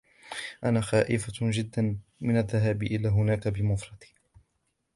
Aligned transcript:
أنا 0.63 0.81
خائفه 0.81 1.33
جداً 1.41 1.97
من 2.21 2.37
الذهاب 2.37 2.83
إلى 2.83 3.07
هناك 3.07 3.47
بمفردي. 3.47 4.15